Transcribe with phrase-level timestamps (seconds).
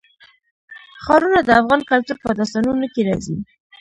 [1.03, 3.35] ښارونه د افغان کلتور په داستانونو کې راځي.